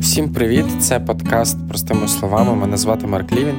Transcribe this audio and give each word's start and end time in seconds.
Всім 0.00 0.32
привіт! 0.32 0.64
Це 0.80 1.00
подкаст 1.00 1.68
простими 1.68 2.08
словами. 2.08 2.54
Мене 2.54 2.76
звати 2.76 3.06
Марк 3.06 3.32
Лівін, 3.32 3.56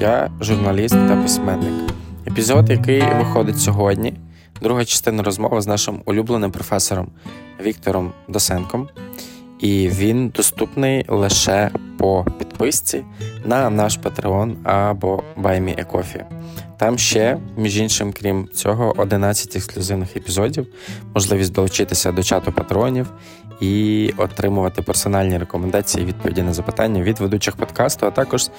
я 0.00 0.30
журналіст 0.40 0.94
та 0.94 1.22
письменник. 1.22 1.90
Епізод, 2.26 2.70
який 2.70 3.00
виходить 3.00 3.58
сьогодні, 3.58 4.14
друга 4.62 4.84
частина 4.84 5.22
розмови 5.22 5.60
з 5.60 5.66
нашим 5.66 6.00
улюбленим 6.04 6.50
професором 6.50 7.08
Віктором 7.62 8.12
Досенком. 8.28 8.88
І 9.60 9.88
він 9.88 10.28
доступний 10.28 11.04
лише 11.08 11.70
по 11.98 12.26
підписці 12.38 13.04
на 13.44 13.70
наш 13.70 13.98
Patreon 13.98 14.54
або 14.64 15.22
BuyMeACoffee. 15.42 16.24
Там 16.78 16.98
ще, 16.98 17.38
між 17.56 17.78
іншим, 17.78 18.12
крім 18.20 18.48
цього, 18.54 18.94
11 18.96 19.56
ексклюзивних 19.56 20.16
епізодів, 20.16 20.66
можливість 21.14 21.52
долучитися 21.52 22.12
до 22.12 22.22
чату 22.22 22.52
патронів 22.52 23.12
і 23.60 24.10
отримувати 24.16 24.82
персональні 24.82 25.38
рекомендації, 25.38 26.04
відповіді 26.04 26.42
на 26.42 26.52
запитання 26.52 27.02
від 27.02 27.20
ведучих 27.20 27.56
подкасту, 27.56 28.06
а 28.06 28.10
також 28.10 28.50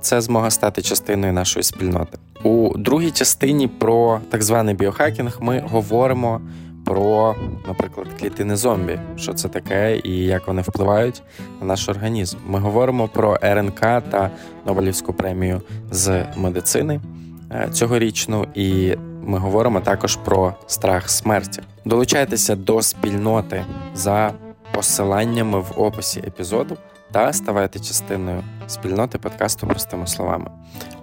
це 0.00 0.20
змога 0.20 0.50
стати 0.50 0.82
частиною 0.82 1.32
нашої 1.32 1.62
спільноти. 1.62 2.18
У 2.42 2.78
другій 2.78 3.10
частині 3.10 3.68
про 3.68 4.20
так 4.30 4.42
званий 4.42 4.74
біохакінг 4.74 5.38
ми 5.40 5.64
говоримо 5.70 6.40
про, 6.92 7.34
наприклад, 7.66 8.06
клітини 8.20 8.56
зомбі, 8.56 8.98
що 9.16 9.34
це 9.34 9.48
таке 9.48 10.00
і 10.04 10.24
як 10.24 10.46
вони 10.46 10.62
впливають 10.62 11.22
на 11.60 11.66
наш 11.66 11.88
організм. 11.88 12.36
Ми 12.46 12.58
говоримо 12.58 13.08
про 13.08 13.38
РНК 13.42 13.80
та 13.80 14.30
Нобелівську 14.66 15.12
премію 15.12 15.62
з 15.90 16.24
медицини 16.36 17.00
е, 17.50 17.68
цьогорічну, 17.72 18.46
і 18.54 18.96
ми 19.22 19.38
говоримо 19.38 19.80
також 19.80 20.16
про 20.16 20.54
страх 20.66 21.10
смерті. 21.10 21.62
Долучайтеся 21.84 22.56
до 22.56 22.82
спільноти 22.82 23.64
за 23.94 24.32
посиланнями 24.72 25.58
в 25.58 25.72
описі 25.76 26.20
епізоду 26.20 26.76
та 27.12 27.32
ставайте 27.32 27.78
частиною 27.78 28.42
спільноти 28.66 29.18
подкасту 29.18 29.66
простими 29.66 30.06
словами. 30.06 30.50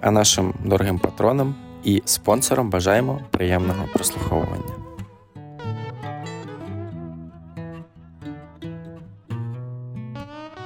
А 0.01 0.11
нашим 0.11 0.53
дорогим 0.65 0.99
патронам 0.99 1.55
і 1.83 2.01
спонсорам 2.05 2.69
бажаємо 2.69 3.19
приємного 3.31 3.85
прослуховування. 3.93 4.78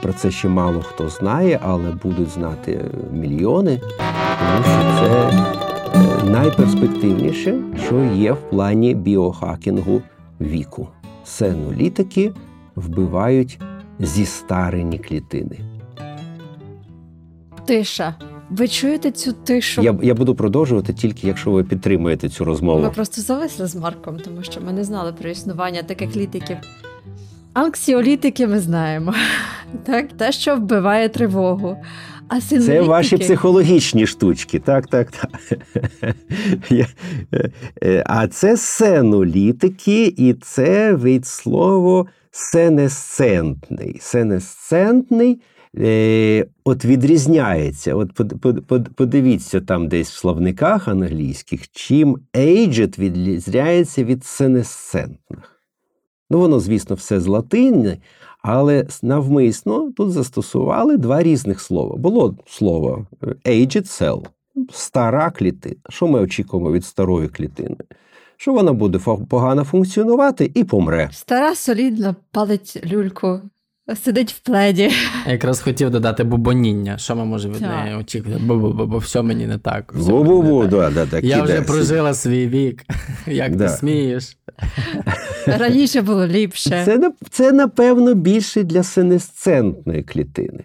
Про 0.03 0.13
це 0.13 0.31
ще 0.31 0.47
мало 0.47 0.81
хто 0.81 1.09
знає, 1.09 1.59
але 1.63 1.91
будуть 1.91 2.29
знати 2.29 2.85
мільйони, 3.13 3.81
тому 4.39 4.63
що 4.63 4.99
це 4.99 5.29
е, 5.95 6.23
найперспективніше, 6.23 7.55
що 7.85 8.03
є 8.03 8.31
в 8.31 8.49
плані 8.49 8.95
біохакінгу 8.95 10.01
віку. 10.41 10.87
Сенулітики 11.25 12.31
вбивають 12.75 13.59
зістарені 13.99 14.99
клітини. 14.99 15.59
Тиша. 17.65 18.15
Ви 18.49 18.67
чуєте 18.67 19.11
цю 19.11 19.33
тишу? 19.33 19.81
Я 19.81 19.95
я 20.01 20.13
буду 20.13 20.35
продовжувати 20.35 20.93
тільки, 20.93 21.27
якщо 21.27 21.51
ви 21.51 21.63
підтримуєте 21.63 22.29
цю 22.29 22.45
розмову. 22.45 22.81
Ми 22.81 22.89
просто 22.89 23.21
зависли 23.21 23.67
з 23.67 23.75
Марком, 23.75 24.17
тому 24.19 24.43
що 24.43 24.61
ми 24.61 24.73
не 24.73 24.83
знали 24.83 25.13
про 25.13 25.29
існування 25.29 25.83
таких 25.83 26.15
літиків. 26.15 26.57
Анксіолітики 27.53 28.47
ми 28.47 28.59
знаємо. 28.59 29.13
Так, 29.83 30.13
Те, 30.13 30.31
що 30.31 30.55
вбиває 30.55 31.09
тривогу. 31.09 31.77
А 32.27 32.41
Це 32.41 32.81
ваші 32.81 33.17
психологічні 33.17 34.07
штучки. 34.07 34.59
Так, 34.59 34.88
так, 34.88 35.11
так. 35.11 35.30
Е, 37.33 37.52
е, 37.83 38.03
а 38.05 38.27
це 38.27 38.57
сенолітики, 38.57 40.13
і 40.17 40.33
це 40.33 40.95
від 40.95 41.25
слова 41.25 42.05
сенесцентний. 42.31 43.97
Сенесцентний 44.02 45.41
е, 45.77 46.45
от 46.63 46.85
відрізняється. 46.85 47.95
От 47.95 48.21
Подивіться 48.95 49.61
там 49.61 49.87
десь 49.87 50.11
в 50.11 50.17
словниках 50.17 50.87
англійських, 50.87 51.71
чим 51.71 52.17
aged 52.33 52.99
відрізняється 52.99 54.03
від 54.03 54.25
сенесцентних. 54.25 55.59
Ну, 56.30 56.39
воно, 56.39 56.59
звісно, 56.59 56.95
все 56.95 57.19
з 57.19 57.27
латини, 57.27 57.98
але 58.43 58.86
навмисно 59.04 59.92
тут 59.92 60.11
застосували 60.11 60.98
два 60.98 61.23
різних 61.23 61.61
слова. 61.61 61.98
Було 61.98 62.36
слово 62.48 63.08
aged 63.45 63.83
cell, 63.83 64.26
стара 64.71 65.31
клітина. 65.31 65.76
Що 65.89 66.08
ми 66.08 66.20
очікуємо 66.20 66.71
від 66.71 66.86
старої 66.86 67.27
клітини? 67.27 67.76
Що 68.37 68.54
вона 68.54 68.73
буде 68.73 68.99
погано 69.30 69.64
функціонувати 69.64 70.52
і 70.54 70.64
помре. 70.64 71.09
Стара 71.11 71.55
солідна 71.55 72.15
палить 72.31 72.83
люльку. 72.92 73.42
Сидить 74.04 74.33
в 74.33 74.39
пледі. 74.39 74.92
Я 75.25 75.31
якраз 75.31 75.61
хотів 75.61 75.89
додати 75.89 76.23
бубоніння. 76.23 76.98
Що 76.98 77.15
ми 77.15 77.25
можемо 77.25 77.54
від 77.54 77.61
неї 77.61 77.95
очікувати? 77.95 78.43
Бо 78.43 78.58
бо 78.86 78.98
все 78.98 79.21
мені 79.21 79.48
не 79.48 79.58
так. 79.58 79.93
Бу-бу-бу, 79.98 80.67
да, 80.67 80.89
да, 80.89 81.05
так. 81.05 81.23
Я 81.23 81.43
вже 81.43 81.61
прожила 81.61 82.14
свій 82.14 82.48
вік. 82.48 82.83
Як 83.27 83.55
да. 83.55 83.67
ти 83.67 83.73
смієш? 83.73 84.37
Раніше 85.48 86.02
було 86.02 86.27
ліпше. 86.27 86.83
Це, 86.86 87.11
це, 87.30 87.52
напевно, 87.52 88.14
більше 88.14 88.64
для 88.64 88.83
сенесцентної 88.83 90.04
клітини. 90.04 90.64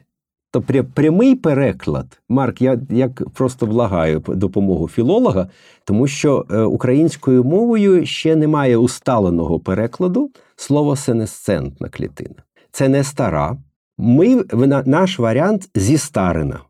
То 0.50 0.62
прямий 0.94 1.34
переклад, 1.34 2.21
Марк, 2.28 2.62
я 2.62 2.81
як 2.91 3.31
просто 3.31 3.66
влагаю 3.66 4.22
допомогу 4.28 4.89
філолога, 4.89 5.49
тому 5.84 6.06
що 6.06 6.47
е, 6.50 6.61
українською 6.61 7.44
мовою 7.44 8.06
ще 8.06 8.37
немає 8.37 8.77
усталеного 8.77 9.61
перекладу 9.61 10.31
слова 10.56 10.97
сенесцентна 10.97 11.89
клітина. 11.89 12.34
Це 12.71 12.89
не 12.89 13.05
стара. 13.05 13.56
Ми, 13.99 14.45
Наш 14.87 15.19
варіант 15.19 15.71
зістарена. 15.75 16.60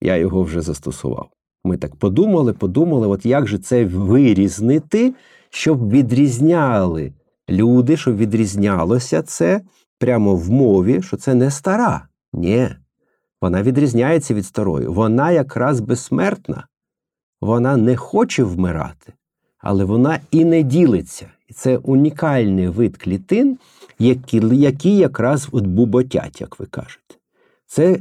Я 0.00 0.16
його 0.16 0.42
вже 0.42 0.60
застосував. 0.60 1.28
Ми 1.64 1.76
так 1.76 1.96
подумали, 1.96 2.52
подумали, 2.52 3.06
от 3.06 3.26
як 3.26 3.46
же 3.46 3.58
це 3.58 3.84
вирізнити, 3.84 5.14
щоб 5.50 5.90
відрізняли 5.90 7.12
люди, 7.50 7.96
щоб 7.96 8.16
відрізнялося 8.16 9.22
це 9.22 9.60
прямо 9.98 10.36
в 10.36 10.50
мові, 10.50 11.02
що 11.02 11.16
це 11.16 11.34
не 11.34 11.50
стара. 11.50 12.08
Ні. 12.32 12.68
Вона 13.40 13.62
відрізняється 13.62 14.34
від 14.34 14.46
старої. 14.46 14.86
Вона 14.86 15.30
якраз 15.30 15.80
безсмертна. 15.80 16.66
Вона 17.40 17.76
не 17.76 17.96
хоче 17.96 18.44
вмирати, 18.44 19.12
але 19.58 19.84
вона 19.84 20.20
і 20.30 20.44
не 20.44 20.62
ділиться. 20.62 21.26
І 21.48 21.52
це 21.52 21.76
унікальний 21.76 22.68
вид 22.68 22.96
клітин, 22.96 23.58
які 23.98 24.42
які 24.52 24.96
якраз 24.96 25.48
от 25.52 25.66
буботять, 25.66 26.40
як 26.40 26.60
ви 26.60 26.66
кажете. 26.66 27.14
Це 27.66 27.98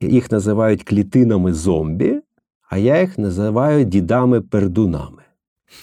їх 0.00 0.32
називають 0.32 0.82
клітинами 0.82 1.52
зомбі, 1.52 2.22
а 2.68 2.78
я 2.78 3.00
їх 3.00 3.18
називаю 3.18 3.84
дідами-пердунами. 3.84 5.19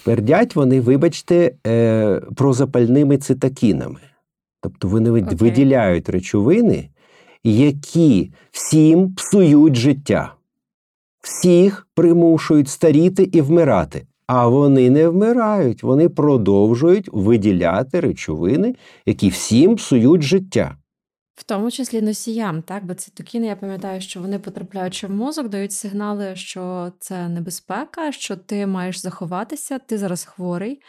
Пердять 0.03 0.55
вони, 0.55 0.81
вибачте, 0.81 1.51
е, 1.67 2.21
прозапальними 2.35 3.17
цитокінами. 3.17 3.99
Тобто 4.61 4.87
вони 4.87 5.11
okay. 5.11 5.35
виділяють 5.35 6.09
речовини, 6.09 6.89
які 7.43 8.31
всім 8.51 9.13
псують 9.13 9.75
життя, 9.75 10.33
всіх 11.21 11.87
примушують 11.95 12.69
старіти 12.69 13.23
і 13.23 13.41
вмирати. 13.41 14.05
А 14.27 14.47
вони 14.47 14.89
не 14.89 15.07
вмирають, 15.09 15.83
вони 15.83 16.09
продовжують 16.09 17.09
виділяти 17.13 17.99
речовини, 17.99 18.75
які 19.05 19.29
всім 19.29 19.75
псують 19.75 20.21
життя. 20.21 20.77
В 21.37 21.43
тому 21.43 21.71
числі 21.71 22.01
носіям, 22.01 22.61
так? 22.61 22.85
Бо 22.85 22.93
цитокіни, 22.93 23.47
я 23.47 23.55
пам'ятаю, 23.55 24.01
що 24.01 24.19
вони 24.19 24.39
потрапляючи 24.39 25.07
в 25.07 25.11
мозок, 25.11 25.49
дають 25.49 25.71
сигнали, 25.71 26.35
що 26.35 26.91
це 26.99 27.29
небезпека, 27.29 28.11
що 28.11 28.35
ти 28.35 28.67
маєш 28.67 28.97
заховатися, 28.97 29.79
ти 29.79 29.97
зараз 29.97 30.23
хворий, 30.23 30.81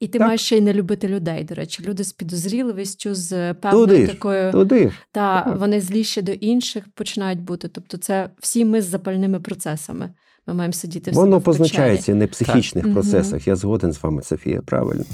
і 0.00 0.08
ти 0.08 0.18
так. 0.18 0.26
маєш 0.26 0.40
ще 0.40 0.56
й 0.56 0.60
не 0.60 0.72
любити 0.72 1.08
людей. 1.08 1.44
До 1.44 1.54
речі, 1.54 1.82
люди 1.86 2.04
з 2.04 2.12
підозріливістю, 2.12 3.14
з 3.14 3.54
певною 3.54 3.86
туди 3.86 4.06
такою 4.06 4.52
туди. 4.52 4.92
та 5.12 5.42
так. 5.42 5.56
вони 5.58 5.80
зліші 5.80 6.22
до 6.22 6.32
інших 6.32 6.84
починають 6.94 7.40
бути. 7.40 7.68
Тобто, 7.68 7.96
це 7.96 8.30
всі 8.40 8.64
ми 8.64 8.82
з 8.82 8.84
запальними 8.84 9.40
процесами. 9.40 10.10
Ми 10.46 10.54
маємо 10.54 10.72
сидіти 10.72 11.10
в 11.10 11.14
Воно 11.14 11.40
позначається 11.40 12.14
не 12.14 12.26
психічних 12.26 12.84
так. 12.84 12.92
процесах. 12.92 13.46
Я 13.46 13.56
згоден 13.56 13.92
з 13.92 14.02
вами, 14.02 14.22
Софія, 14.22 14.60
правильно. 14.66 15.04